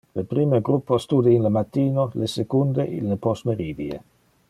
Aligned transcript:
Le 0.19 0.21
prime 0.29 0.59
gruppo 0.67 0.97
stude 0.97 1.29
in 1.31 1.43
le 1.43 1.49
matino, 1.57 2.09
le 2.23 2.25
secunde 2.25 2.83
in 2.83 3.07
le 3.07 3.17
postmeridie. 3.17 4.03